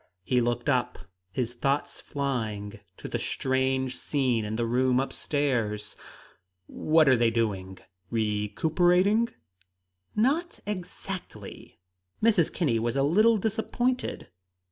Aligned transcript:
He 0.23 0.41
looked 0.41 0.67
up, 0.67 0.97
his 1.31 1.53
thoughts 1.53 2.01
flying 2.01 2.79
to 2.97 3.07
the 3.07 3.19
strange 3.19 3.95
scene 3.95 4.45
in 4.45 4.55
the 4.55 4.65
room 4.65 4.99
up 4.99 5.13
stairs. 5.13 5.95
"What 6.65 7.07
are 7.07 7.15
they 7.15 7.29
doing 7.29 7.77
recuperating?" 8.09 9.29
"Not 10.15 10.59
exactly." 10.65 11.77
Mrs. 12.19 12.51
Kinney 12.51 12.79
was 12.79 12.95
a 12.95 13.03
little 13.03 13.37
disappointed. 13.37 14.29